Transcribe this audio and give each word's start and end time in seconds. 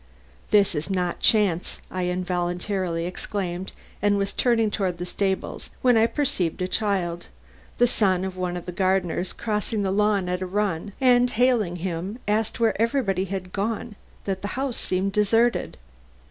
"This 0.49 0.73
is 0.73 0.89
not 0.89 1.19
chance," 1.19 1.77
I 1.91 2.07
involuntarily 2.07 3.05
exclaimed, 3.05 3.71
and 4.01 4.17
was 4.17 4.33
turning 4.33 4.71
toward 4.71 4.97
the 4.97 5.05
stables 5.05 5.69
when 5.83 5.95
I 5.95 6.07
perceived 6.07 6.59
a 6.63 6.67
child, 6.67 7.27
the 7.77 7.85
son 7.85 8.25
of 8.25 8.35
one 8.35 8.57
of 8.57 8.65
the 8.65 8.71
gardeners, 8.71 9.31
crossing 9.31 9.83
the 9.83 9.91
lawn 9.91 10.27
at 10.27 10.41
a 10.41 10.47
run, 10.47 10.93
and 10.99 11.29
hailing 11.29 11.75
him, 11.75 12.17
asked 12.27 12.59
where 12.59 12.81
everybody 12.81 13.25
had 13.25 13.53
gone 13.53 13.95
that 14.25 14.41
the 14.41 14.47
house 14.57 14.77
seemed 14.77 15.11
deserted. 15.11 15.77